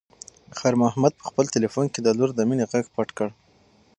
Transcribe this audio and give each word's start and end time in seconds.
خیر 0.57 0.75
محمد 0.83 1.13
په 1.19 1.23
خپل 1.29 1.45
تلیفون 1.55 1.85
کې 1.93 1.99
د 2.01 2.07
لور 2.17 2.31
د 2.35 2.39
مینې 2.49 2.65
غږ 2.71 2.85
پټ 2.95 3.09
کړ. 3.17 3.29